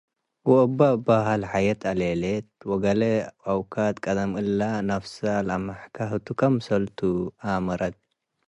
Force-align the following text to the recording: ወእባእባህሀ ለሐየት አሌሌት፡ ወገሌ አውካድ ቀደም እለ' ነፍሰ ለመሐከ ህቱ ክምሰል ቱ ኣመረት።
ወእባእባህሀ 0.49 1.27
ለሐየት 1.41 1.81
አሌሌት፡ 1.91 2.47
ወገሌ 2.71 3.01
አውካድ 3.51 3.95
ቀደም 4.05 4.31
እለ' 4.41 4.83
ነፍሰ 4.89 5.17
ለመሐከ 5.47 5.95
ህቱ 6.11 6.27
ክምሰል 6.39 6.83
ቱ 6.97 6.99
ኣመረት። 7.45 7.97